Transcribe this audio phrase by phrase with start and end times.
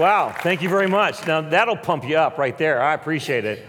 [0.00, 1.26] Wow, thank you very much.
[1.26, 2.80] Now, that'll pump you up right there.
[2.80, 3.62] I appreciate it.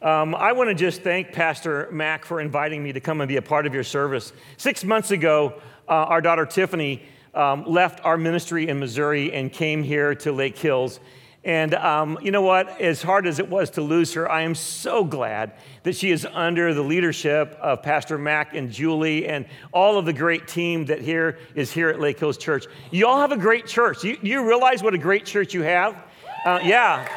[0.00, 3.36] Um, I want to just thank Pastor Mac for inviting me to come and be
[3.36, 4.32] a part of your service.
[4.56, 7.02] Six months ago, uh, our daughter Tiffany
[7.34, 11.00] um, left our ministry in Missouri and came here to Lake Hills.
[11.44, 12.80] And um, you know what?
[12.80, 15.52] As hard as it was to lose her, I am so glad
[15.82, 20.12] that she is under the leadership of Pastor Mac and Julie and all of the
[20.12, 22.66] great team that here is here at Lake Hills Church.
[22.92, 24.04] You all have a great church.
[24.04, 25.96] You, you realize what a great church you have?
[26.44, 27.08] Uh, yeah,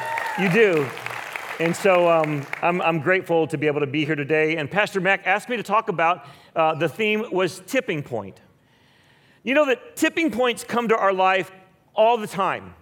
[0.41, 0.89] you do.
[1.59, 4.57] And so um, I'm, I'm, grateful to be able to be here today.
[4.57, 8.41] And Pastor Mac asked me to talk about uh, the theme was tipping point.
[9.43, 11.51] You know that tipping points come to our life
[11.93, 12.73] all the time.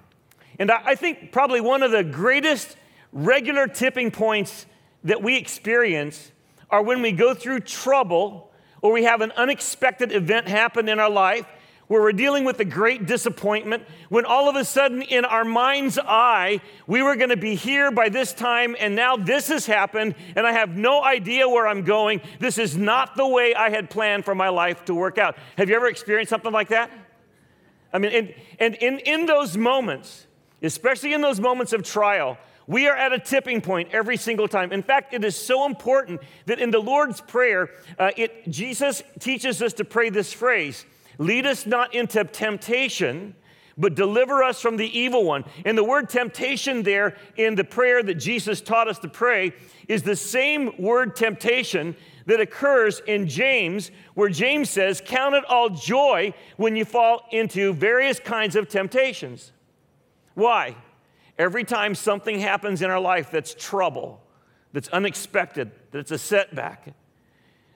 [0.60, 2.76] And I think probably one of the greatest
[3.12, 4.66] regular tipping points
[5.04, 6.32] that we experience
[6.70, 11.10] are when we go through trouble or we have an unexpected event happen in our
[11.10, 11.46] life
[11.88, 16.00] where we're dealing with a great disappointment, when all of a sudden in our mind's
[16.00, 20.16] eye, we were going to be here by this time, and now this has happened,
[20.36, 22.22] and I have no idea where I'm going.
[22.40, 25.38] This is not the way I had planned for my life to work out.
[25.58, 26.90] Have you ever experienced something like that?
[27.92, 30.26] I mean, and, and in, in those moments,
[30.64, 34.72] especially in those moments of trial, we are at a tipping point every single time.
[34.72, 37.70] In fact, it is so important that in the Lord's Prayer,
[38.00, 40.86] uh, it, Jesus teaches us to pray this phrase
[41.20, 43.36] Lead us not into temptation,
[43.78, 45.44] but deliver us from the evil one.
[45.66, 49.54] And the word temptation there in the prayer that Jesus taught us to pray
[49.88, 55.70] is the same word temptation that occurs in James, where James says, Count it all
[55.70, 59.53] joy when you fall into various kinds of temptations.
[60.34, 60.76] Why?
[61.38, 64.22] Every time something happens in our life that's trouble,
[64.72, 66.94] that's unexpected, that's a setback,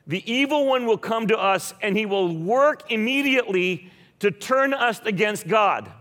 [0.05, 4.99] the evil one will come to us and he will work immediately to turn us
[5.05, 5.91] against God.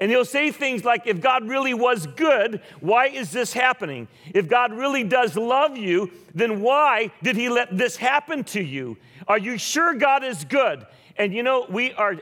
[0.00, 4.08] And he'll say things like, if God really was good, why is this happening?
[4.34, 8.96] If God really does love you, then why did he let this happen to you?
[9.28, 10.84] Are you sure God is good?
[11.16, 12.16] And you know, we are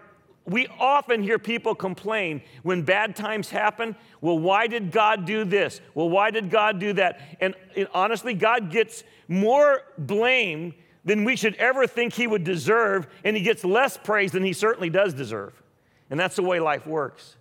[0.50, 3.94] we often hear people complain when bad times happen.
[4.21, 5.81] Well, why did God do this?
[5.94, 7.21] Well, why did God do that?
[7.41, 10.75] And, and, honestly, God gets more blame
[11.05, 14.53] than we should ever think He would deserve, and He gets less praise than He
[14.53, 15.62] certainly does deserve.
[16.11, 17.37] And that's the way life works.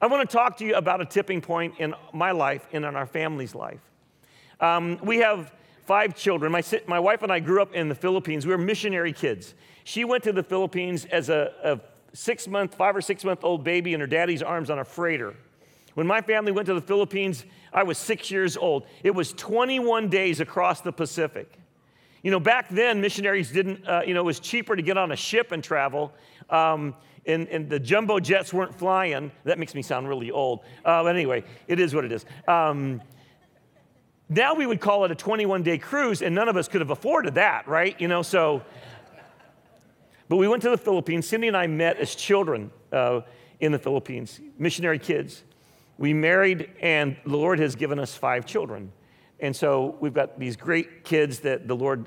[0.00, 2.94] I want to talk to you about a tipping point in my life and in
[2.94, 3.80] our family's life.
[4.60, 5.52] Um, we have
[5.84, 6.52] five children.
[6.52, 8.46] My, my wife and I grew up in the Philippines.
[8.46, 9.54] We were missionary kids.
[9.82, 11.80] She went to the Philippines as a, a
[12.12, 15.34] six month, five or six month old baby in her daddy's arms on a freighter.
[15.94, 18.86] When my family went to the Philippines, I was six years old.
[19.02, 21.58] It was 21 days across the Pacific.
[22.22, 25.12] You know, back then, missionaries didn't, uh, you know, it was cheaper to get on
[25.12, 26.12] a ship and travel.
[26.48, 26.94] Um,
[27.26, 29.30] and, and, the jumbo jets weren't flying.
[29.44, 30.60] That makes me sound really old.
[30.84, 32.24] Uh, but anyway, it is what it is.
[32.48, 33.00] Um,
[34.28, 36.90] now we would call it a 21 day cruise, and none of us could have
[36.90, 38.00] afforded that, right?
[38.00, 38.62] You know, so
[40.32, 41.28] but we went to the Philippines.
[41.28, 43.20] Cindy and I met as children uh,
[43.60, 45.42] in the Philippines, missionary kids.
[45.98, 48.92] We married, and the Lord has given us five children.
[49.40, 52.06] And so we've got these great kids that the Lord,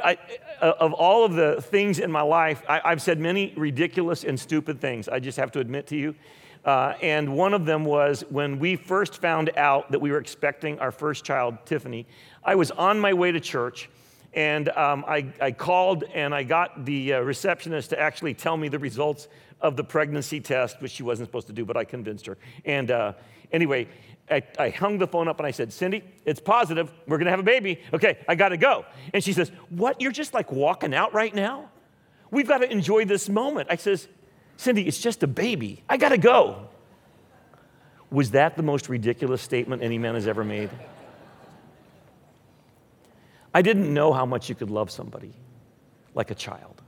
[0.00, 0.18] I,
[0.62, 4.38] uh, of all of the things in my life, I, have said many ridiculous and
[4.38, 6.14] stupid things, I just have to admit to you.
[6.64, 10.78] Uh, and one of them was when we first found out that we were expecting
[10.78, 12.06] our first child, Tiffany.
[12.44, 13.90] I was on my way to church
[14.34, 18.68] and um, I, I, called and I got the uh, receptionist to actually tell me
[18.68, 19.28] the results
[19.60, 22.36] of the pregnancy test, which she wasn't supposed to do, but I convinced her.
[22.64, 23.12] And uh,
[23.52, 23.88] anyway,
[24.30, 26.92] I, I, hung the phone up and I said, Cindy, it's positive.
[27.06, 27.80] We're going to have a baby.
[27.92, 28.84] Okay, I got to go.
[29.12, 30.00] And she says, What?
[30.00, 31.70] You're just like walking out right now?
[32.30, 33.68] We've got to enjoy this moment.
[33.70, 34.08] I says,
[34.56, 35.82] Cindy, it's just a baby.
[35.88, 36.68] I got to go.
[38.10, 40.70] Was that the most ridiculous statement any man has ever made?
[43.54, 45.32] I didn't know how much you could love somebody
[46.14, 46.82] like a child.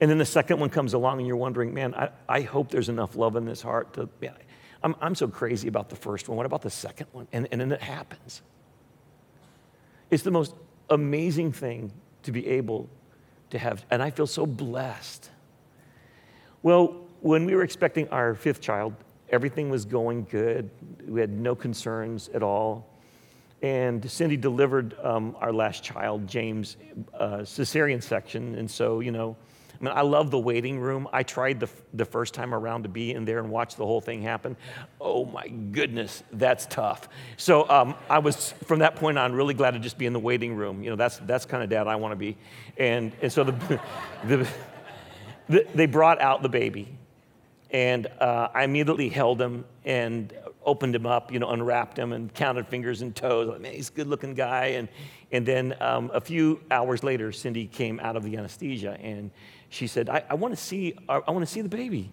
[0.00, 2.88] And then the second one comes along and you're wondering, man, I, I hope there's
[2.88, 4.34] enough love in this heart to, man,
[4.82, 6.36] I'm, I'm so crazy about the first one.
[6.36, 7.26] What about the second one?
[7.32, 8.42] And, and then it happens.
[10.10, 10.54] It's the most
[10.88, 11.92] amazing thing
[12.22, 12.88] to be able
[13.50, 15.30] to have, and I feel so blessed.
[16.62, 18.94] Well, when we were expecting our fifth child,
[19.28, 20.70] everything was going good.
[21.06, 22.89] We had no concerns at all.
[23.62, 26.76] And Cindy delivered um, our last child, James,
[27.12, 28.54] uh, cesarean section.
[28.54, 29.36] And so, you know,
[29.80, 31.08] I mean, I love the waiting room.
[31.10, 34.00] I tried the, the first time around to be in there and watch the whole
[34.02, 34.56] thing happen.
[35.00, 37.08] Oh my goodness, that's tough.
[37.38, 40.18] So um, I was, from that point on, really glad to just be in the
[40.20, 40.82] waiting room.
[40.82, 42.36] You know, that's, that's kind of dad I want to be.
[42.76, 43.80] And, and so the,
[44.26, 44.48] the,
[45.48, 46.88] the, they brought out the baby.
[47.70, 50.34] And uh, I immediately held him and
[50.64, 53.48] opened him up, you know, unwrapped him and counted fingers and toes.
[53.48, 54.66] Like, man, he's a good looking guy.
[54.66, 54.88] And,
[55.32, 59.30] and then um, a few hours later, Cindy came out of the anesthesia and
[59.68, 62.10] she said, I, I want to see, I, I want to see the baby.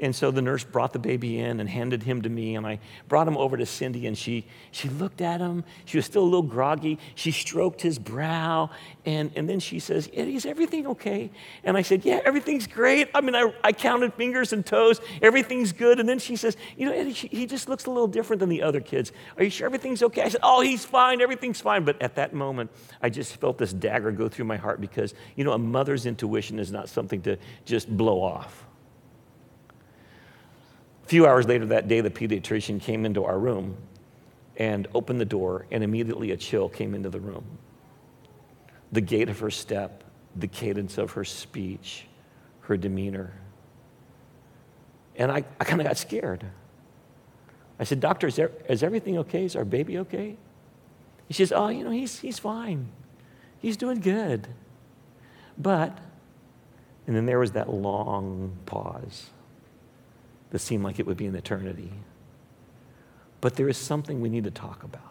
[0.00, 2.80] And so the nurse brought the baby in and handed him to me, and I
[3.08, 5.64] brought him over to Cindy, and she, she looked at him.
[5.84, 6.98] She was still a little groggy.
[7.14, 8.70] She stroked his brow,
[9.06, 11.30] and, and then she says, is everything okay?
[11.62, 13.08] And I said, Yeah, everything's great.
[13.14, 15.00] I mean, I, I counted fingers and toes.
[15.22, 16.00] Everything's good.
[16.00, 18.62] And then she says, You know, Eddie, he just looks a little different than the
[18.62, 19.12] other kids.
[19.36, 20.22] Are you sure everything's okay?
[20.22, 21.20] I said, Oh, he's fine.
[21.20, 21.84] Everything's fine.
[21.84, 22.70] But at that moment,
[23.00, 26.58] I just felt this dagger go through my heart because, you know, a mother's intuition
[26.58, 28.63] is not something to just blow off.
[31.14, 33.76] Few hours later that day, the pediatrician came into our room
[34.56, 37.44] and opened the door, and immediately a chill came into the room.
[38.90, 40.02] The gait of her step,
[40.34, 42.06] the cadence of her speech,
[42.62, 43.32] her demeanor.
[45.14, 46.44] And I, I kind of got scared.
[47.78, 49.44] I said, Doctor, is, there, is everything okay?
[49.44, 50.36] Is our baby okay?
[51.28, 52.88] He says, Oh, you know, he's, he's fine.
[53.60, 54.48] He's doing good.
[55.56, 55.96] But,
[57.06, 59.30] and then there was that long pause
[60.54, 61.90] that seemed like it would be an eternity.
[63.40, 65.02] But there is something we need to talk about.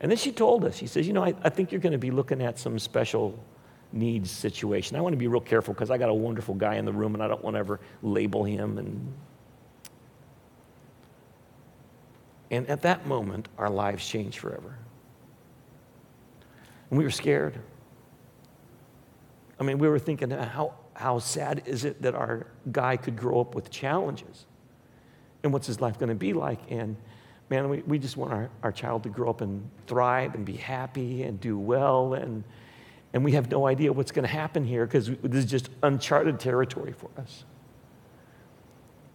[0.00, 1.98] And then she told us, she says, You know, I, I think you're going to
[1.98, 3.36] be looking at some special
[3.90, 4.96] needs situation.
[4.96, 7.14] I want to be real careful because I got a wonderful guy in the room
[7.14, 8.78] and I don't want to ever label him.
[8.78, 9.12] And,
[12.52, 14.78] and at that moment, our lives changed forever.
[16.90, 17.58] And we were scared.
[19.58, 23.40] I mean, we were thinking, how, how sad is it that our guy could grow
[23.40, 24.44] up with challenges?
[25.42, 26.60] And what's his life going to be like?
[26.68, 26.94] And
[27.48, 30.56] man, we, we just want our, our child to grow up and thrive and be
[30.56, 32.12] happy and do well.
[32.12, 32.44] And,
[33.14, 36.38] and we have no idea what's going to happen here because this is just uncharted
[36.38, 37.44] territory for us.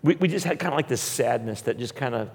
[0.01, 2.31] We, we just had kind of like this sadness that just kind of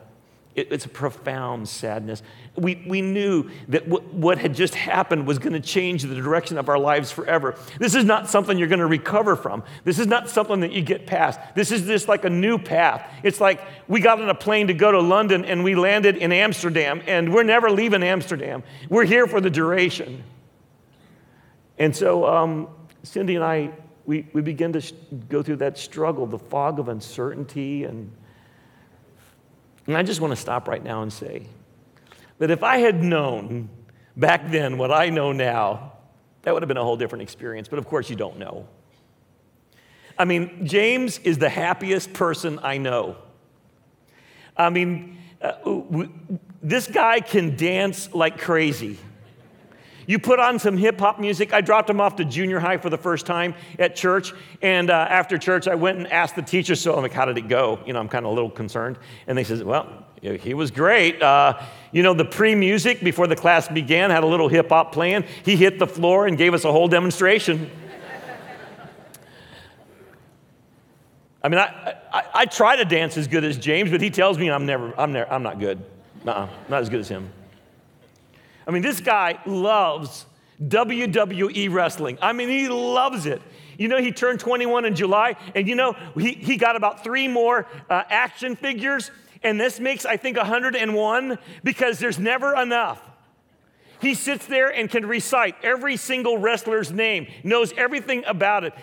[0.54, 2.22] it, it's a profound sadness.
[2.56, 6.58] We, we knew that w- what had just happened was going to change the direction
[6.58, 7.54] of our lives forever.
[7.78, 9.62] This is not something you're going to recover from.
[9.84, 11.38] This is not something that you get past.
[11.54, 13.08] This is just like a new path.
[13.22, 16.32] It's like we got on a plane to go to London and we landed in
[16.32, 18.62] Amsterdam, and we're never leaving Amsterdam.
[18.88, 20.24] We're here for the duration.
[21.78, 22.68] And so um,
[23.04, 23.70] Cindy and I,
[24.04, 24.92] we, we begin to sh-
[25.28, 28.10] go through that struggle, the fog of uncertainty and
[29.90, 31.46] and I just want to stop right now and say
[32.38, 33.68] that if I had known
[34.16, 35.94] back then what I know now,
[36.42, 37.66] that would have been a whole different experience.
[37.66, 38.68] But of course, you don't know.
[40.16, 43.16] I mean, James is the happiest person I know.
[44.56, 45.54] I mean, uh,
[46.62, 48.96] this guy can dance like crazy.
[50.10, 51.52] You put on some hip hop music.
[51.52, 54.32] I dropped him off to junior high for the first time at church.
[54.60, 57.38] And uh, after church, I went and asked the teacher, so I'm like, how did
[57.38, 57.78] it go?
[57.86, 58.98] You know, I'm kind of a little concerned.
[59.28, 61.22] And they said, well, he was great.
[61.22, 61.62] Uh,
[61.92, 65.26] you know, the pre music before the class began had a little hip hop playing.
[65.44, 67.70] He hit the floor and gave us a whole demonstration.
[71.40, 74.38] I mean, I, I, I, try to dance as good as James, but he tells
[74.38, 75.84] me I'm never, I'm never, I'm not good.
[76.26, 77.30] uh not as good as him.
[78.70, 80.26] I mean, this guy loves
[80.62, 82.18] WWE wrestling.
[82.22, 83.42] I mean, he loves it.
[83.78, 87.26] You know, he turned 21 in July, and you know, he, he got about three
[87.26, 89.10] more uh, action figures,
[89.42, 93.02] and this makes, I think, 101 because there's never enough.
[94.00, 98.74] He sits there and can recite every single wrestler's name, knows everything about it.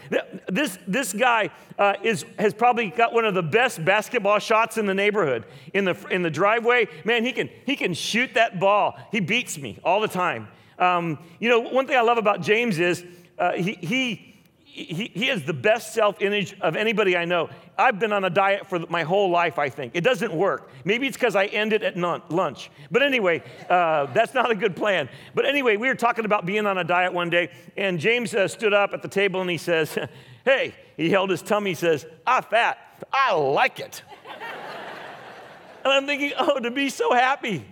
[0.48, 4.86] This, this guy uh, is, has probably got one of the best basketball shots in
[4.86, 5.46] the neighborhood.
[5.74, 8.98] In the, in the driveway, man, he can, he can shoot that ball.
[9.12, 10.48] He beats me all the time.
[10.80, 13.04] Um, you know, one thing I love about James is
[13.40, 14.37] uh, he, he
[14.70, 17.50] he, he has the best self image of anybody I know.
[17.78, 19.94] I've been on a diet for my whole life, I think.
[19.96, 20.70] It doesn't work.
[20.86, 22.70] Maybe it's because I end it at lunch.
[22.92, 25.10] But anyway, uh, that's not a good plan.
[25.34, 28.48] But anyway, we were talking about being on a diet one day, and James uh,
[28.48, 29.98] stood up at the table and he says,
[30.46, 32.78] Hey, he held his tummy, he says, I'm fat.
[33.12, 34.02] I like it.
[35.84, 37.66] and I'm thinking, oh, to be so happy.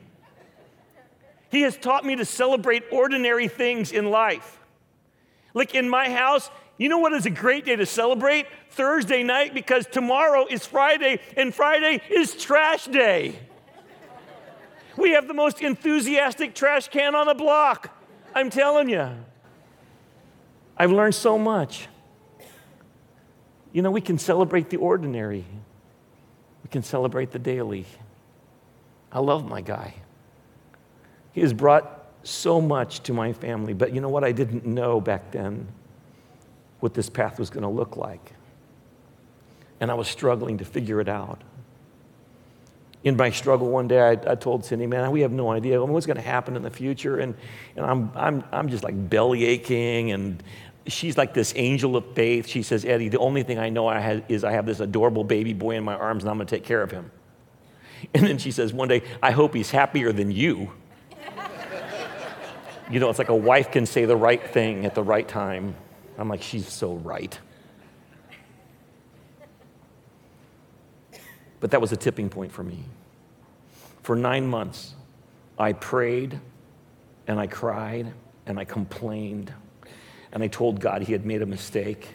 [1.50, 4.60] He has taught me to celebrate ordinary things in life.
[5.54, 8.48] Like in my house, you know what is a great day to celebrate?
[8.72, 13.40] Thursday night, because tomorrow is Friday, and Friday is trash day.
[14.98, 17.98] We have the most enthusiastic trash can on the block.
[18.34, 19.10] I'm telling you.
[20.78, 21.88] I've learned so much.
[23.72, 25.46] You know, we can celebrate the ordinary,
[26.64, 27.86] we can celebrate the daily.
[29.12, 29.94] I love my guy.
[31.32, 35.00] He has brought so much to my family, but you know what I didn't know
[35.00, 35.68] back then?
[36.80, 38.34] What this path was going to look like.
[39.80, 41.42] And I was struggling to figure it out.
[43.04, 46.08] In my struggle one day, I, I told Cindy, man, we have no idea what's
[46.08, 47.20] going to happen in the future.
[47.20, 47.36] And,
[47.76, 50.12] and I'm, I'm, I'm just like belly aching.
[50.12, 50.42] And
[50.88, 52.48] she's like this angel of faith.
[52.48, 55.24] She says, Eddie, the only thing I know I have is I have this adorable
[55.24, 57.12] baby boy in my arms and I'm going to take care of him.
[58.14, 60.72] And then she says one day, I hope he's happier than you.
[62.90, 65.76] you know, it's like a wife can say the right thing at the right time.
[66.18, 67.38] I'm like, she's so right.
[71.60, 72.84] But that was a tipping point for me.
[74.04, 74.94] For nine months,
[75.58, 76.40] I prayed
[77.28, 78.14] and I cried
[78.46, 79.52] and I complained
[80.32, 82.10] and I told God he had made a mistake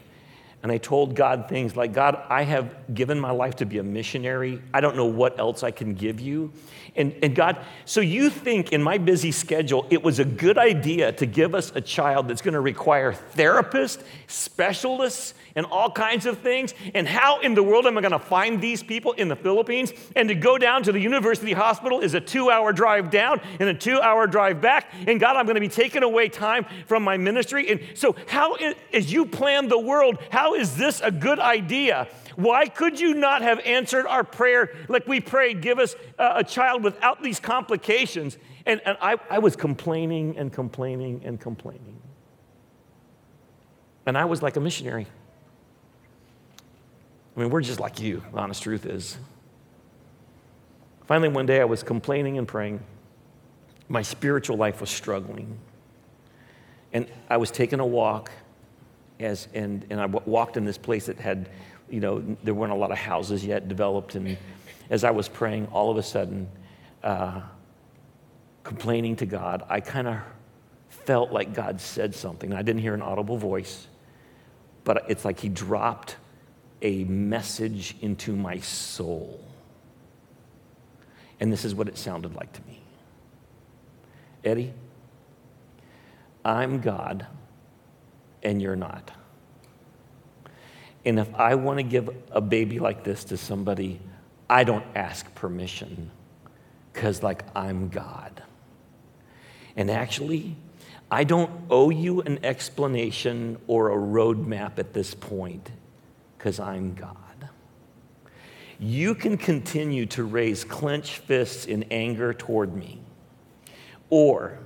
[0.63, 3.83] and I told God things like, God, I have given my life to be a
[3.83, 4.61] missionary.
[4.75, 6.53] I don't know what else I can give you.
[6.97, 11.13] And, and God, so you think in my busy schedule, it was a good idea
[11.13, 16.39] to give us a child that's going to require therapists, specialists, and all kinds of
[16.39, 16.75] things?
[16.95, 19.93] And how in the world am I going to find these people in the Philippines?
[20.17, 23.69] And to go down to the university hospital is a two hour drive down and
[23.69, 24.93] a two hour drive back.
[25.07, 27.69] And God, I'm going to be taking away time from my ministry.
[27.71, 28.57] And so, how,
[28.93, 32.09] as you plan the world, how is this a good idea?
[32.37, 36.45] Why could you not have answered our prayer like we prayed, give us a, a
[36.45, 38.39] child without these complications?
[38.67, 42.01] And, and I, I was complaining and complaining and complaining.
[44.07, 45.07] And I was like a missionary.
[47.37, 49.19] I mean, we're just like you, the honest truth is.
[51.07, 52.81] Finally, one day I was complaining and praying.
[53.89, 55.59] My spiritual life was struggling.
[56.93, 58.31] And I was taking a walk,
[59.21, 61.49] as, and, and I walked in this place that had,
[61.89, 64.15] you know, there weren't a lot of houses yet developed.
[64.15, 64.37] And
[64.89, 66.49] as I was praying, all of a sudden,
[67.03, 67.43] uh,
[68.63, 70.19] complaining to God, I kind of
[70.89, 72.53] felt like God said something.
[72.53, 73.87] I didn't hear an audible voice,
[74.85, 76.17] but it's like He dropped
[76.83, 79.45] a message into my soul.
[81.39, 82.81] And this is what it sounded like to me
[84.45, 84.73] Eddie,
[86.45, 87.27] I'm God
[88.43, 89.11] and you're not.
[91.05, 94.01] And if I want to give a baby like this to somebody,
[94.49, 96.11] I don't ask permission
[96.93, 98.43] because, like, I'm God.
[99.77, 100.57] And actually,
[101.11, 105.71] I don't owe you an explanation or a roadmap at this point
[106.37, 107.17] because I'm God.
[108.79, 113.01] You can continue to raise clenched fists in anger toward me,
[114.09, 114.59] or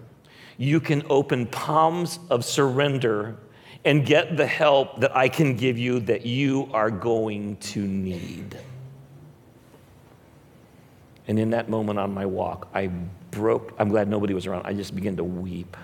[0.57, 3.37] you can open palms of surrender
[3.85, 8.59] and get the help that I can give you that you are going to need.
[11.26, 12.88] And in that moment on my walk, I
[13.31, 13.75] broke.
[13.79, 14.67] I'm glad nobody was around.
[14.67, 15.76] I just began to weep.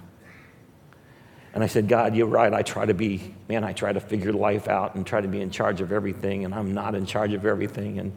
[1.53, 2.53] And I said, God, you're right.
[2.53, 5.41] I try to be, man, I try to figure life out and try to be
[5.41, 7.99] in charge of everything, and I'm not in charge of everything.
[7.99, 8.13] And,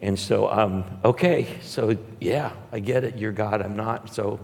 [0.00, 3.18] and so, um, okay, so yeah, I get it.
[3.18, 4.14] You're God, I'm not.
[4.14, 4.40] So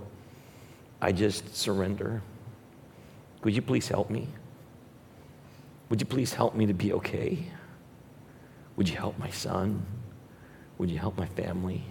[1.00, 2.22] I just surrender.
[3.42, 4.28] Would you please help me?
[5.94, 7.38] Would you please help me to be okay?
[8.74, 9.86] Would you help my son?
[10.76, 11.84] Would you help my family?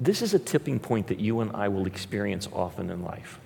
[0.00, 3.38] This is a tipping point that you and I will experience often in life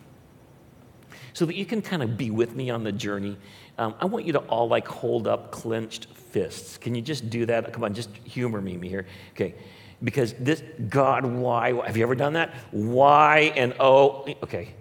[1.33, 3.37] so that you can kind of be with me on the journey.
[3.77, 6.79] Um, I want you to all like hold up clenched fists.
[6.79, 7.73] Can you just do that?
[7.73, 9.07] Come on, just humor me, me here.
[9.33, 9.57] Okay.
[10.01, 11.73] Because this, God, why?
[11.85, 12.55] Have you ever done that?
[12.71, 14.75] Why and oh, okay.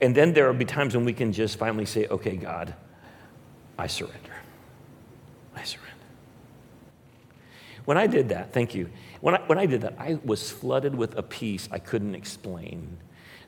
[0.00, 2.74] And then there will be times when we can just finally say, okay, God,
[3.78, 4.34] I surrender.
[5.54, 5.90] I surrender.
[7.84, 8.90] When I did that, thank you.
[9.20, 12.98] When I, when I did that, I was flooded with a peace I couldn't explain.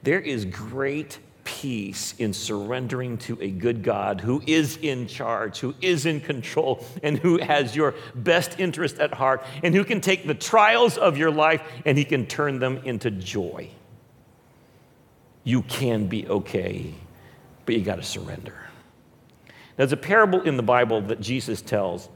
[0.02, 5.74] There is great peace in surrendering to a good God who is in charge, who
[5.80, 10.26] is in control, and who has your best interest at heart, and who can take
[10.26, 13.70] the trials of your life and he can turn them into joy.
[15.44, 16.92] You can be okay,
[17.64, 18.65] but you got to surrender.
[19.76, 22.08] There's a parable in the Bible that Jesus tells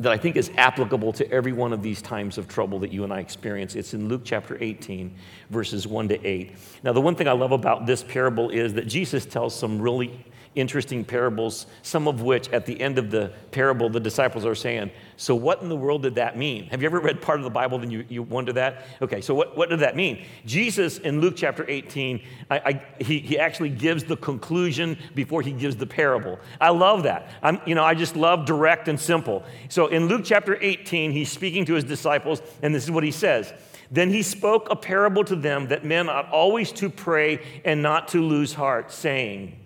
[0.00, 3.04] that I think is applicable to every one of these times of trouble that you
[3.04, 3.74] and I experience.
[3.76, 5.14] It's in Luke chapter 18,
[5.50, 6.52] verses 1 to 8.
[6.82, 10.24] Now, the one thing I love about this parable is that Jesus tells some really
[10.56, 14.90] interesting parables, some of which at the end of the parable, the disciples are saying,
[15.16, 16.64] So, what in the world did that mean?
[16.66, 18.84] Have you ever read part of the Bible and you, you wonder that?
[19.00, 20.26] Okay, so what, what did that mean?
[20.46, 25.52] Jesus in Luke chapter 18, I, I, he, he actually gives the conclusion before he
[25.52, 26.38] gives the parable.
[26.60, 27.30] I love that.
[27.42, 29.44] I'm, you know, I just love direct and simple.
[29.68, 33.12] So, in Luke chapter 18, he's speaking to his disciples, and this is what he
[33.12, 33.52] says.
[33.92, 38.08] Then he spoke a parable to them that men ought always to pray and not
[38.08, 39.59] to lose heart, saying,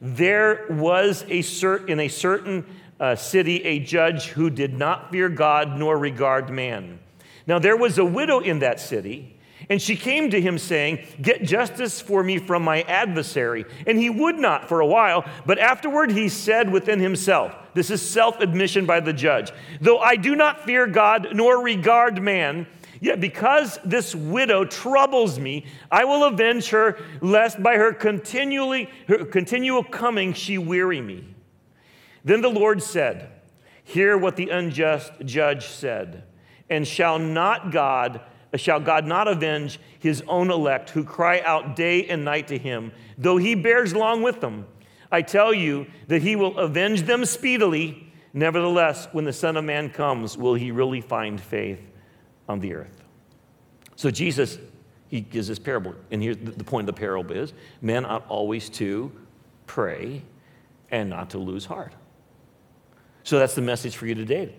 [0.00, 2.66] there was a certain, in a certain
[3.00, 6.98] uh, city a judge who did not fear God nor regard man.
[7.46, 9.34] Now there was a widow in that city.
[9.70, 13.66] And she came to him, saying, Get justice for me from my adversary.
[13.86, 18.00] And he would not for a while, but afterward he said within himself, This is
[18.00, 22.66] self admission by the judge, though I do not fear God nor regard man,
[23.00, 29.24] Yet because this widow troubles me, I will avenge her, lest by her continually her
[29.24, 31.34] continual coming she weary me.
[32.24, 33.30] Then the Lord said,
[33.84, 36.24] Hear what the unjust judge said,
[36.68, 38.20] and shall not God
[38.56, 42.92] shall God not avenge his own elect who cry out day and night to him,
[43.18, 44.66] though he bears long with them?
[45.12, 48.10] I tell you that he will avenge them speedily.
[48.32, 51.87] Nevertheless, when the Son of Man comes, will he really find faith
[52.48, 53.02] on the earth?
[53.96, 54.58] So Jesus,
[55.08, 55.94] he gives this parable.
[56.10, 57.52] And here's the point of the parable is
[57.82, 59.12] men ought always to
[59.66, 60.22] pray
[60.90, 61.92] and not to lose heart.
[63.24, 64.54] So that's the message for you today.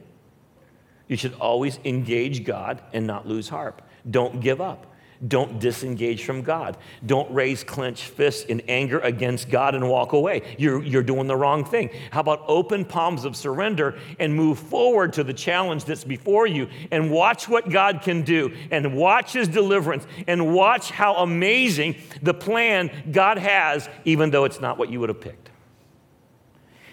[1.08, 3.82] You should always engage God and not lose heart.
[4.10, 4.89] Don't give up.
[5.28, 6.78] Don't disengage from God.
[7.06, 10.56] Don't raise clenched fists in anger against God and walk away.
[10.58, 11.90] You're, you're doing the wrong thing.
[12.12, 16.70] How about open palms of surrender and move forward to the challenge that's before you
[16.92, 22.34] and watch what God can do and watch His deliverance and watch how amazing the
[22.34, 25.49] plan God has, even though it's not what you would have picked.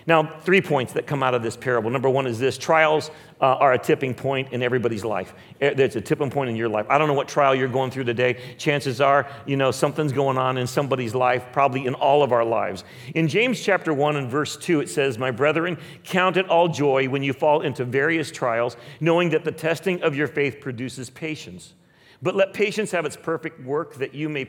[0.06, 1.90] Now, three points that come out of this parable.
[1.90, 3.10] Number one is this trials
[3.40, 5.34] uh, are a tipping point in everybody's life.
[5.58, 6.86] There's a tipping point in your life.
[6.88, 8.54] I don't know what trial you're going through today.
[8.56, 12.44] Chances are, you know, something's going on in somebody's life, probably in all of our
[12.44, 12.84] lives.
[13.16, 17.08] In James chapter 1 and verse 2, it says, My brethren, count it all joy
[17.08, 21.74] when you fall into various trials, knowing that the testing of your faith produces patience.
[22.22, 24.48] But let patience have its perfect work, that you may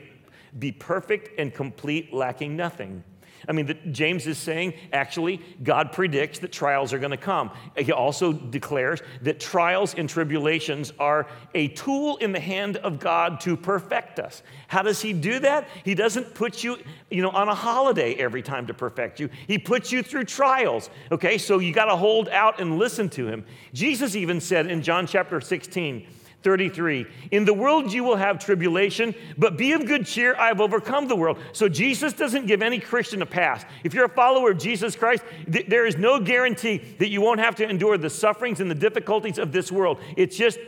[0.56, 3.02] be perfect and complete, lacking nothing.
[3.46, 7.50] I mean, the, James is saying actually, God predicts that trials are going to come.
[7.76, 13.40] He also declares that trials and tribulations are a tool in the hand of God
[13.40, 14.42] to perfect us.
[14.66, 15.68] How does He do that?
[15.84, 16.78] He doesn't put you,
[17.10, 19.28] you know, on a holiday every time to perfect you.
[19.46, 20.90] He puts you through trials.
[21.12, 23.44] Okay, so you got to hold out and listen to Him.
[23.72, 26.06] Jesus even said in John chapter 16,
[26.42, 27.06] 33.
[27.32, 31.08] In the world you will have tribulation, but be of good cheer, I have overcome
[31.08, 31.38] the world.
[31.52, 33.64] So Jesus doesn't give any Christian a pass.
[33.82, 37.40] If you're a follower of Jesus Christ, th- there is no guarantee that you won't
[37.40, 39.98] have to endure the sufferings and the difficulties of this world.
[40.16, 40.58] It's just,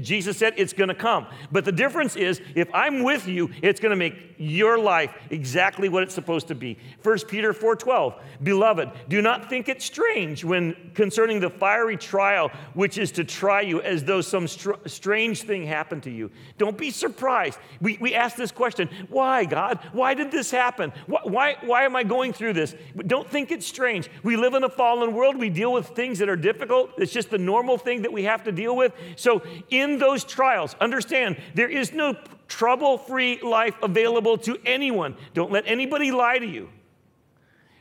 [0.00, 1.26] Jesus said it's going to come.
[1.52, 5.90] But the difference is, if I'm with you, it's going to make your life exactly
[5.90, 6.78] what it's supposed to be.
[7.02, 8.18] 1 Peter 4:12.
[8.42, 13.60] Beloved, do not think it strange when concerning the fiery trial which is to try
[13.60, 14.72] you as though some str-
[15.10, 16.30] strange thing happened to you.
[16.56, 17.58] Don't be surprised.
[17.80, 19.80] We, we ask this question why, God?
[19.90, 20.92] Why did this happen?
[21.06, 22.76] Why, why, why am I going through this?
[22.96, 24.08] Don't think it's strange.
[24.22, 25.36] We live in a fallen world.
[25.36, 26.92] We deal with things that are difficult.
[26.96, 28.92] It's just the normal thing that we have to deal with.
[29.16, 32.14] So, in those trials, understand there is no
[32.46, 35.16] trouble free life available to anyone.
[35.34, 36.68] Don't let anybody lie to you.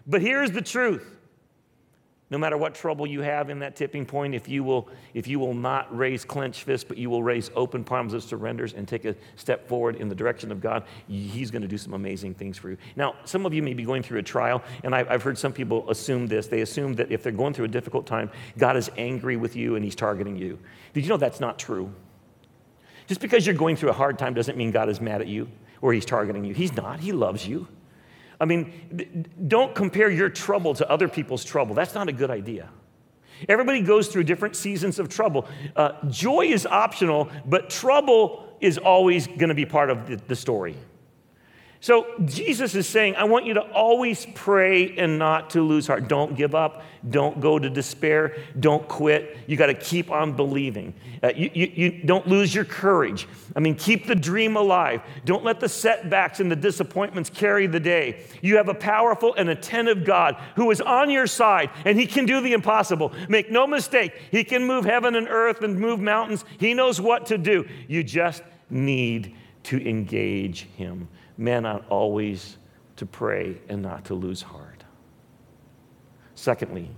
[0.08, 1.19] But here's the truth
[2.32, 5.40] no matter what trouble you have in that tipping point, if you will, if you
[5.40, 9.06] will not raise clenched fists, but you will raise open palms of surrenders and take
[9.06, 12.58] a step forward in the direction of God, He's going to do some amazing things
[12.58, 12.78] for you.
[12.96, 15.90] Now, some of you may be going through a trial, and I've heard some people
[15.90, 16.48] assume this.
[16.48, 19.76] They assume that if they're going through a difficult time, God is angry with you
[19.76, 20.60] and He's targeting you.
[20.94, 21.92] Did you know that's not true?
[23.08, 25.50] Just because you're going through a hard time doesn't mean God is mad at you
[25.82, 26.54] or He's targeting you.
[26.54, 27.68] He's not, He loves you.
[28.40, 31.76] I mean, don't compare your trouble to other people's trouble.
[31.76, 32.70] That's not a good idea.
[33.48, 35.48] Everybody goes through different seasons of trouble.
[35.76, 40.36] Uh, joy is optional, but trouble is always going to be part of the, the
[40.36, 40.76] story.
[41.82, 46.10] So Jesus is saying, I want you to always pray and not to lose heart.
[46.10, 46.84] Don't give up.
[47.10, 48.36] Don't go to despair.
[48.60, 49.38] Don't quit.
[49.48, 50.94] You got to keep on believing.
[51.24, 53.30] Uh, you, you, you don't lose your courage.
[53.56, 55.02] I mean, keep the dream alive.
[55.24, 58.26] Don't let the setbacks and the disappointments carry the day.
[58.42, 62.26] You have a powerful and attentive God who is on your side, and He can
[62.26, 63.14] do the impossible.
[63.30, 66.44] Make no mistake, He can move heaven and earth and move mountains.
[66.58, 67.66] He knows what to do.
[67.88, 71.08] You just need to engage Him
[71.40, 72.58] men ought always
[72.98, 74.84] to pray and not to lose heart.
[76.36, 76.90] Secondly,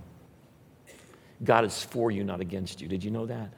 [1.42, 2.88] God is for you, not against you.
[2.88, 3.52] Did you know that?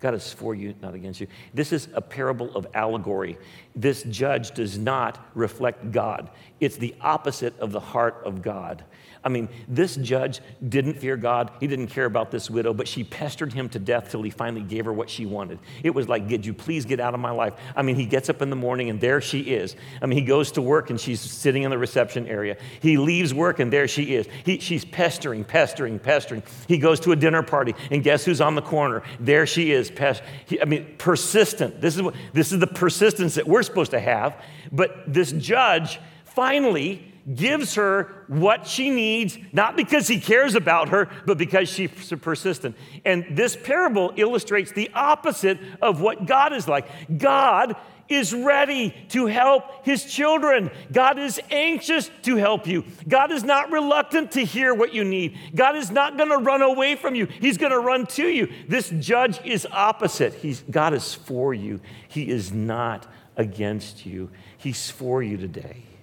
[0.00, 1.26] God is for you, not against you.
[1.54, 3.38] This is a parable of allegory.
[3.74, 8.84] This judge does not reflect God, it's the opposite of the heart of God.
[9.24, 11.50] I mean, this judge didn't fear God.
[11.58, 14.62] He didn't care about this widow, but she pestered him to death till he finally
[14.62, 15.58] gave her what she wanted.
[15.82, 17.54] It was like, Could you please get out of my life?
[17.74, 19.76] I mean, he gets up in the morning and there she is.
[20.02, 22.58] I mean, he goes to work and she's sitting in the reception area.
[22.80, 24.28] He leaves work and there she is.
[24.44, 26.42] He, she's pestering, pestering, pestering.
[26.68, 29.02] He goes to a dinner party and guess who's on the corner?
[29.18, 29.90] There she is.
[29.90, 31.80] Pest- he, I mean, persistent.
[31.80, 34.42] This is, what, this is the persistence that we're supposed to have.
[34.70, 41.08] But this judge finally gives her what she needs, not because he cares about her,
[41.26, 42.76] but because she's persistent.
[43.04, 46.86] And this parable illustrates the opposite of what God is like.
[47.18, 47.76] God
[48.08, 50.70] is ready to help his children.
[50.92, 52.84] God is anxious to help you.
[53.08, 55.38] God is not reluctant to hear what you need.
[55.54, 58.52] God is not going to run away from you, he's going to run to you.
[58.68, 60.34] This judge is opposite.
[60.34, 63.06] He's, God is for you, he is not
[63.36, 64.30] against you.
[64.58, 65.93] He's for you today.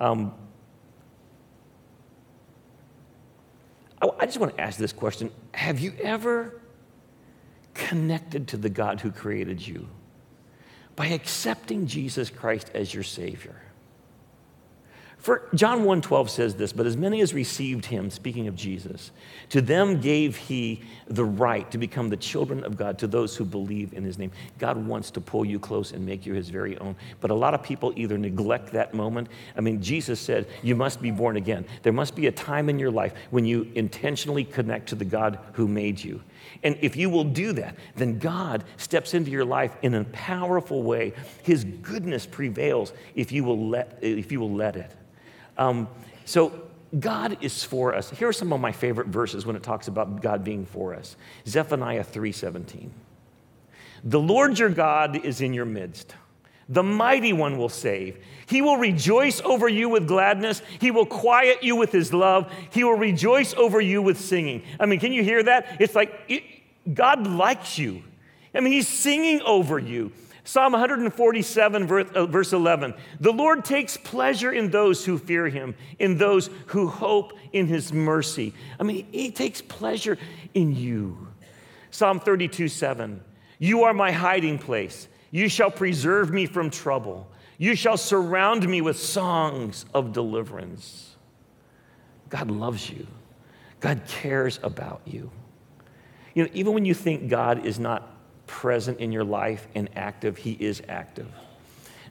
[0.00, 0.34] Um,
[4.00, 6.60] I, I just want to ask this question Have you ever
[7.74, 9.88] connected to the God who created you
[10.94, 13.65] by accepting Jesus Christ as your Savior?
[15.26, 19.10] For John 1:12 says this, but as many as received him, speaking of Jesus,
[19.48, 23.44] to them gave he the right to become the children of God to those who
[23.44, 24.30] believe in his name.
[24.60, 26.94] God wants to pull you close and make you his very own.
[27.20, 29.26] But a lot of people either neglect that moment.
[29.56, 31.66] I mean, Jesus said, you must be born again.
[31.82, 35.40] There must be a time in your life when you intentionally connect to the God
[35.54, 36.22] who made you.
[36.62, 40.84] And if you will do that, then God steps into your life in a powerful
[40.84, 41.14] way.
[41.42, 44.92] His goodness prevails if you will let, if you will let it.
[45.58, 45.88] Um,
[46.24, 46.52] so
[46.98, 48.10] God is for us.
[48.10, 51.16] Here are some of my favorite verses when it talks about God being for us.
[51.46, 52.90] Zephaniah 3:17.
[54.04, 56.14] The Lord your God is in your midst.
[56.68, 58.18] The mighty one will save.
[58.46, 60.62] He will rejoice over you with gladness.
[60.80, 62.52] He will quiet you with his love.
[62.70, 64.62] He will rejoice over you with singing.
[64.80, 65.76] I mean, can you hear that?
[65.80, 66.42] It's like it,
[66.92, 68.02] God likes you.
[68.54, 70.12] I mean, he's singing over you.
[70.46, 76.18] Psalm 147, uh, verse 11 The Lord takes pleasure in those who fear him, in
[76.18, 78.54] those who hope in his mercy.
[78.78, 80.16] I mean, he takes pleasure
[80.54, 81.26] in you.
[81.90, 83.20] Psalm 32, 7
[83.58, 85.08] You are my hiding place.
[85.32, 87.28] You shall preserve me from trouble.
[87.58, 91.16] You shall surround me with songs of deliverance.
[92.28, 93.08] God loves you,
[93.80, 95.32] God cares about you.
[96.34, 98.15] You know, even when you think God is not
[98.46, 101.26] present in your life and active, He is active.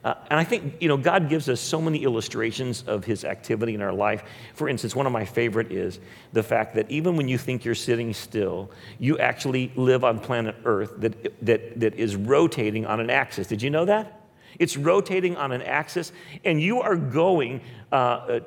[0.04, 3.74] Uh, and I think, you know, God gives us so many illustrations of His activity
[3.74, 4.22] in our life.
[4.54, 5.98] For instance, one of my favorite is
[6.32, 8.70] the fact that even when you think you're sitting still,
[9.00, 13.48] you actually live on planet Earth that, that, that is rotating on an axis.
[13.48, 14.20] Did you know that?
[14.60, 16.12] It's rotating on an axis,
[16.44, 18.40] and you are going uh,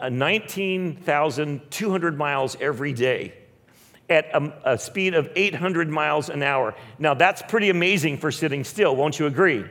[0.00, 3.34] uh 19,200 miles every day
[4.08, 6.74] at a, a, speed of 800 miles an hour.
[6.98, 9.64] Now, that's pretty amazing for sitting still, won't you agree?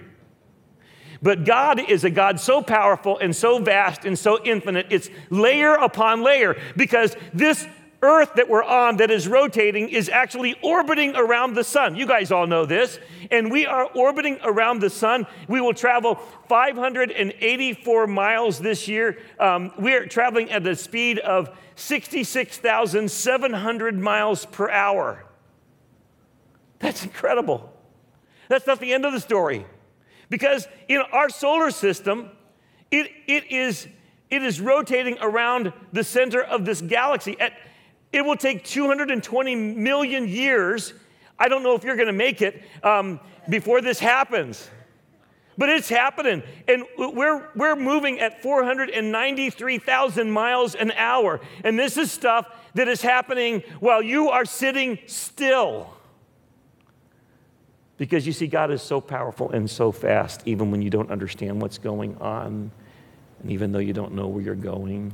[1.21, 5.73] But God is a God so powerful and so vast and so infinite, it's layer
[5.73, 7.67] upon layer because this
[8.03, 11.95] Earth that we're on that is rotating is actually orbiting around the sun.
[11.95, 12.97] You guys all know this.
[13.29, 15.27] And we are orbiting around the sun.
[15.47, 16.15] We will travel
[16.49, 19.19] 584 miles this year.
[19.39, 25.23] Um, we are traveling at the speed of 66,700 miles per hour.
[26.79, 27.71] That's incredible.
[28.47, 29.67] That's not the end of the story.
[30.29, 32.31] Because in our solar system,
[32.89, 33.85] it, it, is,
[34.31, 37.39] it is rotating around the center of this galaxy.
[37.39, 37.53] At,
[38.13, 40.93] it will take 220 million years.
[41.39, 43.19] I don't know if you're going to make it um,
[43.49, 44.69] before this happens.
[45.57, 46.43] But it's happening.
[46.67, 51.39] And we're, we're moving at 493,000 miles an hour.
[51.63, 55.93] And this is stuff that is happening while you are sitting still.
[57.97, 61.61] Because you see, God is so powerful and so fast, even when you don't understand
[61.61, 62.71] what's going on.
[63.41, 65.13] And even though you don't know where you're going,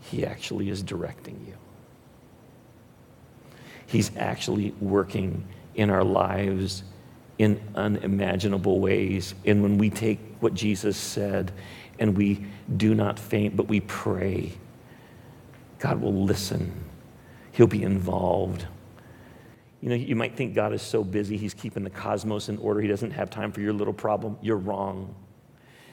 [0.00, 1.54] He actually is directing you.
[3.88, 6.84] He's actually working in our lives
[7.38, 9.34] in unimaginable ways.
[9.46, 11.52] And when we take what Jesus said
[11.98, 12.44] and we
[12.76, 14.52] do not faint, but we pray,
[15.78, 16.84] God will listen,
[17.52, 18.66] He'll be involved.
[19.80, 22.82] You know, you might think God is so busy, He's keeping the cosmos in order,
[22.82, 24.36] He doesn't have time for your little problem.
[24.42, 25.14] You're wrong.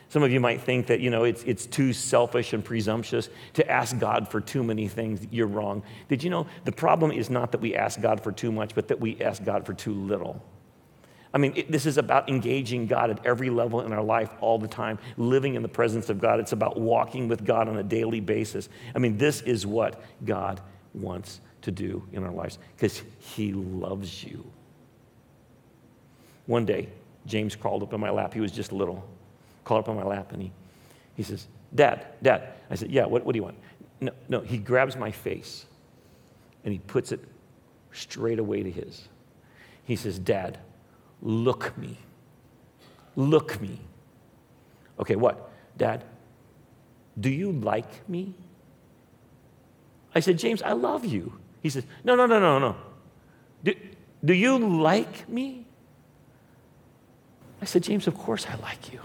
[0.09, 3.69] Some of you might think that, you know, it's, it's too selfish and presumptuous to
[3.69, 5.25] ask God for too many things.
[5.31, 5.83] You're wrong.
[6.07, 8.87] Did you know the problem is not that we ask God for too much, but
[8.87, 10.41] that we ask God for too little?
[11.33, 14.57] I mean, it, this is about engaging God at every level in our life all
[14.57, 16.39] the time, living in the presence of God.
[16.39, 18.69] It's about walking with God on a daily basis.
[18.95, 20.61] I mean, this is what God
[20.93, 24.45] wants to do in our lives because He loves you.
[26.45, 26.87] One day,
[27.25, 28.33] James crawled up in my lap.
[28.33, 29.05] He was just little.
[29.65, 30.51] Crawled up on my lap and he,
[31.15, 32.53] he says, Dad, Dad.
[32.69, 33.57] I said, Yeah, what, what do you want?
[33.99, 35.65] No, no, he grabs my face
[36.63, 37.19] and he puts it
[37.91, 39.07] straight away to his.
[39.83, 40.59] He says, Dad,
[41.21, 41.97] look me.
[43.15, 43.79] Look me.
[44.99, 45.49] Okay, what?
[45.77, 46.03] Dad,
[47.19, 48.33] do you like me?
[50.13, 51.37] I said, James, I love you.
[51.61, 52.75] He says, No, no, no, no, no.
[53.63, 53.73] Do,
[54.23, 55.65] do you like me?
[57.61, 58.99] I said, James, of course I like you.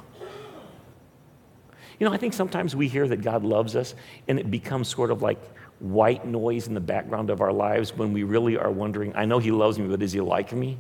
[2.00, 3.94] You know, I think sometimes we hear that God loves us
[4.26, 5.38] and it becomes sort of like
[5.80, 9.38] white noise in the background of our lives when we really are wondering, I know
[9.38, 10.78] He loves me, but does He like me?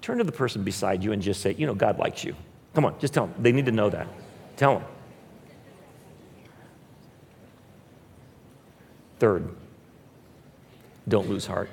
[0.00, 2.36] Turn to the person beside you and just say, You know, God likes you.
[2.74, 3.34] Come on, just tell them.
[3.42, 4.06] They need to know that.
[4.56, 4.88] Tell them.
[9.18, 9.52] Third,
[11.08, 11.70] don't lose heart.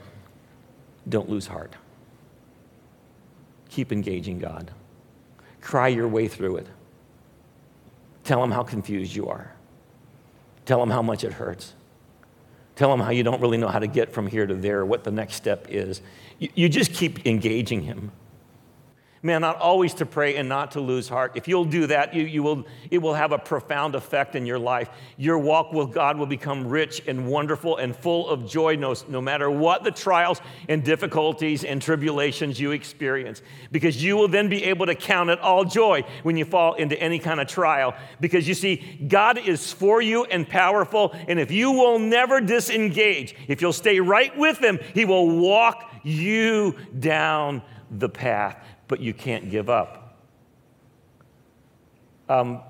[1.08, 1.76] Don't lose heart.
[3.70, 4.72] Keep engaging God.
[5.62, 6.68] Cry your way through it.
[8.26, 9.54] Tell him how confused you are.
[10.66, 11.74] Tell him how much it hurts.
[12.76, 15.04] Tell him how you don't really know how to get from here to there, what
[15.04, 16.02] the next step is.
[16.40, 18.12] You, you just keep engaging him.
[19.26, 21.32] Man, not always to pray and not to lose heart.
[21.34, 24.60] If you'll do that, you, you will, it will have a profound effect in your
[24.60, 24.88] life.
[25.18, 29.22] Your walk with God will become rich and wonderful and full of joy no, no
[29.22, 33.42] matter what the trials and difficulties and tribulations you experience.
[33.72, 36.96] Because you will then be able to count it all joy when you fall into
[37.02, 37.96] any kind of trial.
[38.20, 41.16] Because you see, God is for you and powerful.
[41.28, 45.92] And if you will never disengage, if you'll stay right with Him, He will walk
[46.04, 48.58] you down the path
[48.88, 50.18] but you can't give up.
[52.30, 52.62] Um,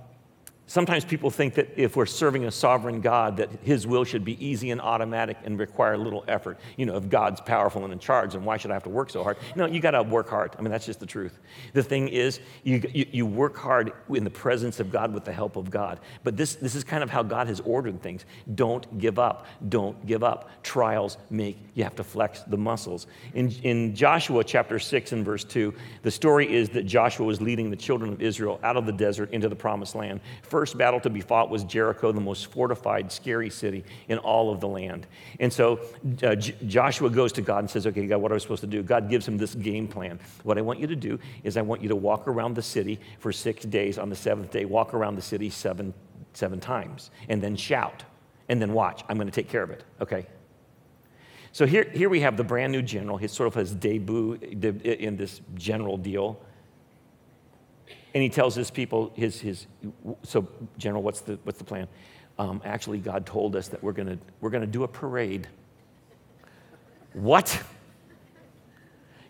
[0.67, 4.43] Sometimes people think that if we're serving a sovereign God, that his will should be
[4.43, 6.59] easy and automatic and require little effort.
[6.75, 9.11] You know, if God's powerful and in charge, then why should I have to work
[9.11, 9.37] so hard?
[9.55, 10.55] No, you got to work hard.
[10.57, 11.37] I mean, that's just the truth.
[11.73, 15.31] The thing is, you, you, you, work hard in the presence of God with the
[15.31, 15.99] help of God.
[16.23, 18.25] But this, this is kind of how God has ordered things.
[18.55, 19.45] Don't give up.
[19.69, 20.49] Don't give up.
[20.63, 23.05] Trials make you have to flex the muscles.
[23.33, 27.69] In, in Joshua chapter 6 and verse 2, the story is that Joshua was leading
[27.69, 30.21] the children of Israel out of the desert into the promised land
[30.55, 34.61] first battle to be fought was Jericho, the most fortified, scary city in all of
[34.61, 35.05] the land.
[35.41, 35.81] And so
[36.23, 38.67] uh, J- Joshua goes to God and says, Okay, God, what are we supposed to
[38.67, 38.81] do?
[38.81, 40.17] God gives him this game plan.
[40.43, 43.01] What I want you to do is I want you to walk around the city
[43.19, 43.97] for six days.
[43.97, 45.93] On the seventh day, walk around the city seven,
[46.31, 48.05] seven times, and then shout,
[48.47, 49.03] and then watch.
[49.09, 50.25] I'm going to take care of it, okay?
[51.51, 53.17] So here, here we have the brand new general.
[53.17, 56.39] He sort of his debut in this general deal.
[58.15, 59.67] And he tells his people, his, his
[60.23, 60.47] so,
[60.77, 61.87] General, what's the, what's the plan?
[62.39, 65.47] Um, actually, God told us that we're going we're gonna do a parade.
[67.13, 67.61] What?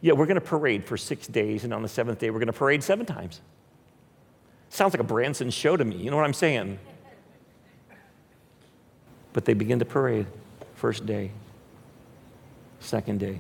[0.01, 2.45] Yeah, we're going to parade for six days, and on the seventh day, we're going
[2.47, 3.41] to parade seven times.
[4.69, 5.95] Sounds like a Branson show to me.
[5.95, 6.77] You know what I'm saying?
[9.33, 10.27] But they begin to parade.
[10.75, 11.31] First day,
[12.79, 13.39] second day,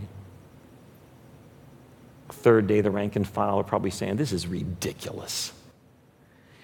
[2.29, 5.51] Third day, the rank and file are probably saying, This is ridiculous.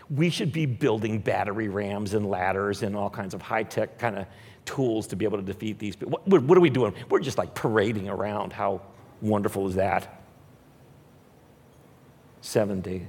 [0.10, 4.18] We should be building battery rams and ladders and all kinds of high tech kind
[4.18, 4.26] of
[4.66, 6.20] tools to be able to defeat these people.
[6.26, 6.94] What, what, are we doing?
[7.10, 8.52] We're just like parading around.
[8.52, 8.82] How
[9.22, 10.22] wonderful is that?
[12.42, 13.08] Seven day.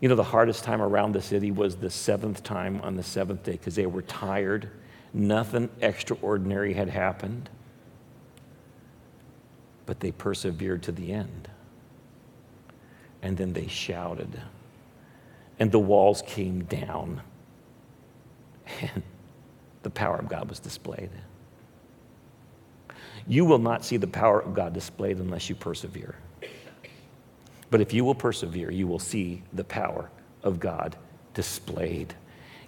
[0.00, 3.42] You know, the hardest time around the city was the seventh time on the seventh
[3.42, 4.70] day because they were tired.
[5.12, 7.50] Nothing extraordinary had happened
[9.86, 11.48] but they persevered to the end.
[13.22, 14.40] And then they shouted,
[15.58, 17.22] and the walls came down,
[18.80, 19.02] and
[19.82, 21.10] the power of God was displayed.
[23.26, 26.14] You will not see the power of God displayed unless you persevere.
[27.70, 30.10] But if you will persevere, you will see the power
[30.42, 30.96] of God
[31.34, 32.14] displayed.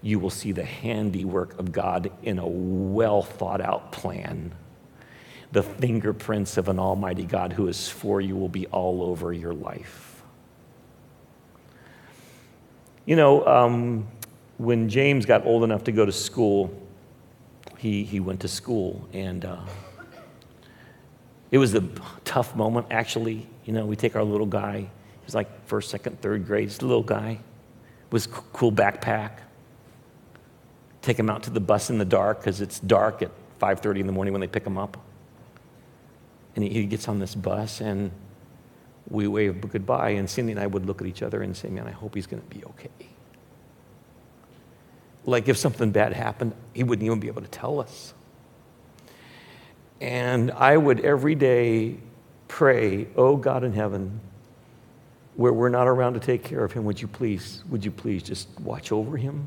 [0.02, 4.52] You will see the handiwork of God in a well thought out plan
[5.52, 9.54] the fingerprints of an almighty God who is for you will be all over your
[9.54, 10.22] life.
[13.06, 14.06] You know, um,
[14.58, 16.70] when James got old enough to go to school,
[17.78, 19.61] he, he went to school and uh,
[21.50, 21.82] it was a
[22.24, 23.46] tough moment, actually.
[23.64, 24.90] You know, we take our little guy,
[25.24, 26.64] was like first, second, third grade.
[26.64, 27.38] He's a little guy,
[28.11, 29.38] with a cool backpack.
[31.00, 34.06] Take him out to the bus in the dark because it's dark at 5:30 in
[34.06, 34.98] the morning when they pick him up.
[36.59, 38.11] And he, gets on this bus and
[39.09, 41.87] we wave goodbye, and Cindy and I would look at each other and say, Man,
[41.87, 42.90] I hope he's going to be okay.
[45.25, 48.12] Like if something bad happened, he wouldn't even be able to tell us.
[50.01, 51.99] And I would every day
[52.49, 54.18] pray, Oh God in heaven,
[55.37, 58.25] where we're not around to take care of him, would you please, would you please
[58.25, 59.47] just watch over him?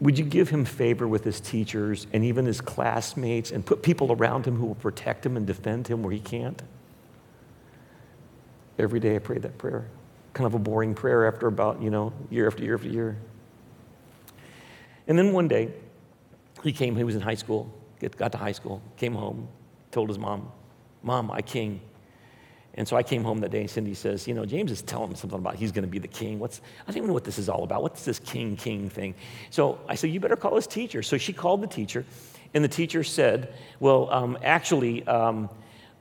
[0.00, 4.12] Would you give him favor with his teachers and even his classmates and put people
[4.12, 6.62] around him who will protect him and defend him where he can't?
[8.78, 9.86] Every day I prayed that prayer.
[10.32, 13.16] Kind of a boring prayer after about, you know, year after year after year.
[15.06, 15.70] And then one day,
[16.62, 17.70] he came, he was in high school,
[18.16, 19.48] got to high school, came home,
[19.90, 20.50] told his mom,
[21.02, 21.80] Mom, I king.
[22.74, 25.10] And so I came home that day, and Cindy says, You know, James is telling
[25.10, 26.38] me something about he's going to be the king.
[26.38, 27.82] What's, I don't even know what this is all about.
[27.82, 29.14] What's this king, king thing?
[29.50, 31.02] So I said, You better call his teacher.
[31.02, 32.04] So she called the teacher,
[32.54, 35.50] and the teacher said, Well, um, actually, um,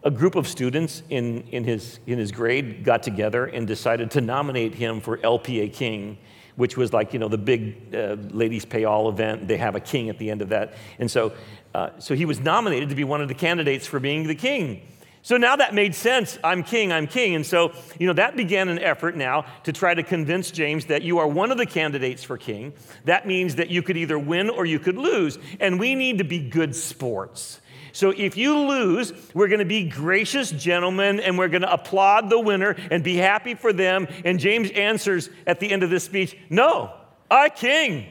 [0.04, 4.22] a group of students in, in, his, in his grade got together and decided to
[4.22, 6.18] nominate him for LPA King,
[6.56, 9.48] which was like, you know, the big uh, ladies pay all event.
[9.48, 10.74] They have a king at the end of that.
[11.00, 11.34] And so,
[11.74, 14.82] uh, so he was nominated to be one of the candidates for being the king.
[15.22, 16.40] So now that made sense.
[16.44, 17.36] I'm king, I'm king.
[17.36, 21.02] And so, you know, that began an effort now to try to convince James that
[21.02, 22.74] you are one of the candidates for king.
[23.06, 25.38] That means that you could either win or you could lose.
[25.60, 27.60] And we need to be good sports.
[27.92, 32.30] So if you lose, we're going to be gracious gentlemen and we're going to applaud
[32.30, 34.08] the winner and be happy for them.
[34.24, 36.94] And James answers at the end of this speech, No,
[37.30, 38.08] I king.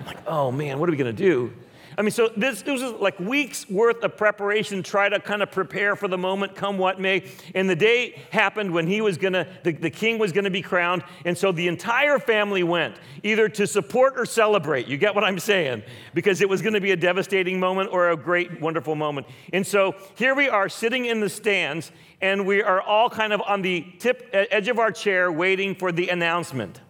[0.00, 1.52] I'm like, oh man, what are we going to do?
[1.96, 5.50] I mean, so this, this was like weeks worth of preparation, try to kind of
[5.50, 7.24] prepare for the moment, come what may.
[7.54, 11.04] And the day happened when he was gonna, the, the king was gonna be crowned.
[11.24, 14.88] And so the entire family went, either to support or celebrate.
[14.88, 15.82] You get what I'm saying?
[16.14, 19.26] Because it was gonna be a devastating moment or a great, wonderful moment.
[19.52, 23.40] And so here we are sitting in the stands, and we are all kind of
[23.42, 26.80] on the tip edge of our chair waiting for the announcement.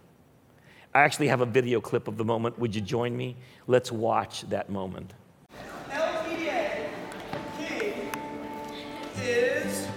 [0.95, 2.57] I actually have a video clip of the moment.
[2.57, 3.35] Would you join me?
[3.67, 5.13] Let's watch that moment.
[9.21, 9.87] Is.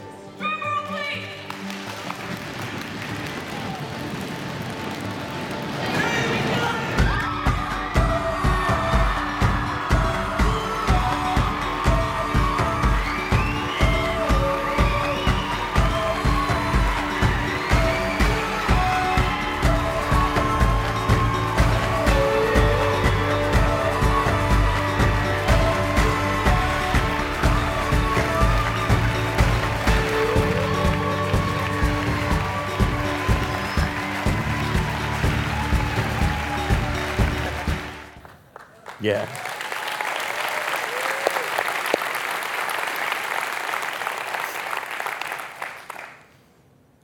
[39.08, 39.26] Yeah.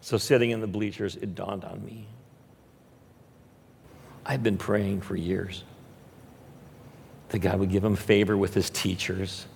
[0.03, 2.07] So, sitting in the bleachers, it dawned on me.
[4.27, 5.65] I've been praying for years
[7.31, 9.47] that God would give him favor with his teachers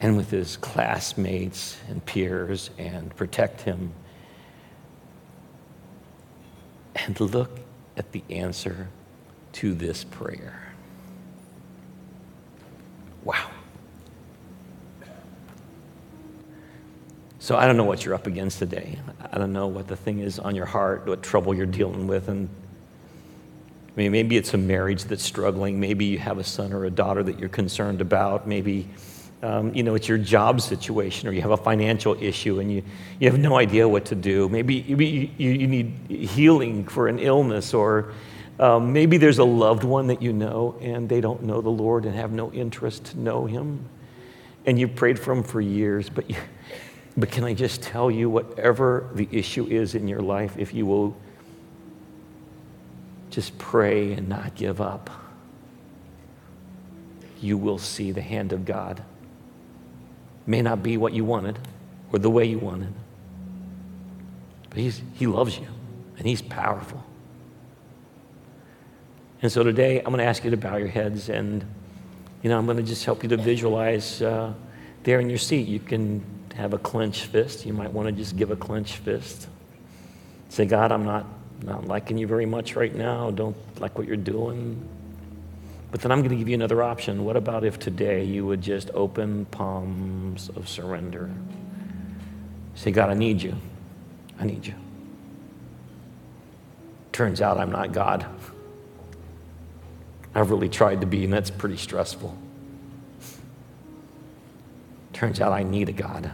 [0.00, 3.92] and with his classmates and peers and protect him.
[6.94, 7.58] And look
[7.96, 8.86] at the answer
[9.54, 10.61] to this prayer.
[13.24, 13.50] Wow.
[17.38, 18.98] So I don't know what you're up against today.
[19.32, 22.28] I don't know what the thing is on your heart, what trouble you're dealing with.
[22.28, 22.48] And
[23.88, 25.80] I mean, maybe it's a marriage that's struggling.
[25.80, 28.46] Maybe you have a son or a daughter that you're concerned about.
[28.46, 28.88] Maybe,
[29.42, 32.84] um, you know, it's your job situation or you have a financial issue and you,
[33.18, 34.48] you have no idea what to do.
[34.48, 38.14] Maybe, you, you need healing for an illness or
[38.62, 42.04] um, maybe there's a loved one that you know and they don't know the Lord
[42.04, 43.84] and have no interest to know Him.
[44.66, 46.36] And you've prayed for them for years, but, you,
[47.16, 50.86] but can I just tell you, whatever the issue is in your life, if you
[50.86, 51.16] will
[53.30, 55.10] just pray and not give up,
[57.40, 59.02] you will see the hand of God.
[60.46, 61.58] May not be what you wanted
[62.12, 62.94] or the way you wanted,
[64.70, 65.66] but he's, He loves you
[66.16, 67.04] and He's powerful.
[69.42, 71.64] And so today, I'm going to ask you to bow your heads, and
[72.42, 74.52] you know, I'm going to just help you to visualize uh,
[75.02, 75.66] there in your seat.
[75.66, 76.24] You can
[76.54, 77.66] have a clenched fist.
[77.66, 79.48] You might want to just give a clenched fist.
[80.48, 81.26] Say, God, I'm not
[81.62, 83.30] not liking you very much right now.
[83.30, 84.88] Don't like what you're doing.
[85.90, 87.24] But then I'm going to give you another option.
[87.24, 91.30] What about if today you would just open palms of surrender?
[92.74, 93.54] Say, God, I need you.
[94.40, 94.74] I need you.
[97.12, 98.26] Turns out I'm not God.
[100.34, 102.36] I've really tried to be, and that's pretty stressful.
[105.12, 106.32] Turns out I need a God.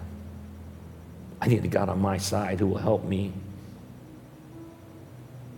[1.41, 3.33] I need a God on my side who will help me.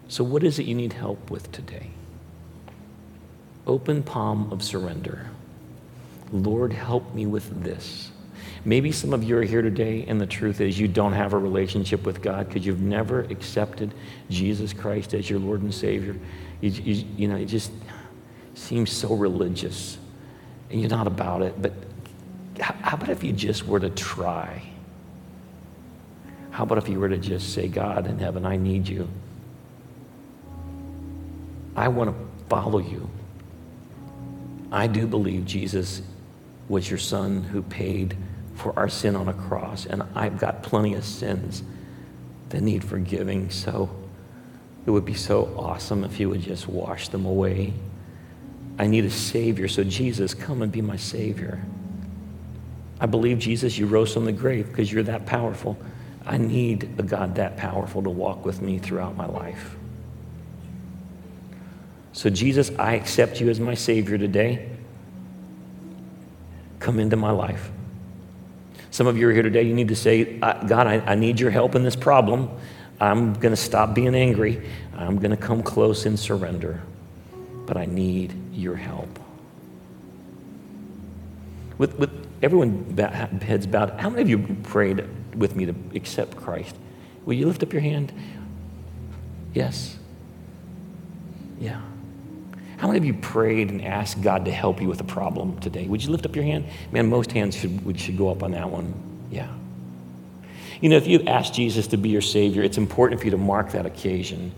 [0.08, 1.90] So, what is it you need help with today?
[3.66, 5.30] Open palm of surrender.
[6.32, 8.10] Lord, help me with this.
[8.64, 11.38] Maybe some of you are here today, and the truth is you don't have a
[11.38, 13.94] relationship with God because you've never accepted
[14.28, 16.16] Jesus Christ as your Lord and Savior.
[16.60, 17.70] You, you, you know, it just
[18.60, 19.98] seems so religious,
[20.70, 21.60] and you're not about it.
[21.60, 21.72] But
[22.60, 24.62] how about if you just were to try?
[26.50, 29.08] How about if you were to just say, God in heaven, I need you?
[31.74, 33.08] I want to follow you.
[34.70, 36.02] I do believe Jesus
[36.68, 38.16] was your son who paid
[38.54, 41.62] for our sin on a cross, and I've got plenty of sins
[42.50, 43.50] that need forgiving.
[43.50, 43.88] So
[44.84, 47.72] it would be so awesome if you would just wash them away.
[48.80, 51.62] I need a Savior, so Jesus, come and be my Savior.
[52.98, 55.76] I believe, Jesus, you rose from the grave because you're that powerful.
[56.24, 59.76] I need a God that powerful to walk with me throughout my life.
[62.14, 64.70] So, Jesus, I accept you as my Savior today.
[66.78, 67.70] Come into my life.
[68.90, 71.50] Some of you are here today, you need to say, God, I, I need your
[71.50, 72.48] help in this problem.
[72.98, 74.66] I'm going to stop being angry.
[74.96, 76.80] I'm going to come close and surrender.
[77.66, 79.18] But I need your help.
[81.78, 82.10] With, with
[82.42, 82.96] everyone
[83.42, 86.76] heads bowed, how many of you prayed with me to accept Christ?
[87.24, 88.12] Will you lift up your hand?
[89.54, 89.96] Yes.
[91.58, 91.80] Yeah.
[92.76, 95.86] How many of you prayed and asked God to help you with a problem today?
[95.86, 96.66] Would you lift up your hand?
[96.92, 98.94] Man, most hands should, should go up on that one.
[99.30, 99.48] Yeah.
[100.80, 103.36] You know, if you asked Jesus to be your Savior, it's important for you to
[103.36, 104.52] mark that occasion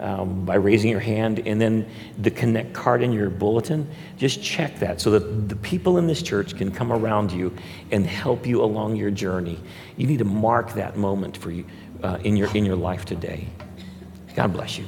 [0.00, 1.40] um, by raising your hand.
[1.46, 1.88] And then
[2.18, 6.22] the connect card in your bulletin, just check that so that the people in this
[6.22, 7.54] church can come around you
[7.90, 9.58] and help you along your journey.
[9.96, 11.64] You need to mark that moment for you
[12.02, 13.48] uh, in, your, in your life today.
[14.34, 14.86] God bless you.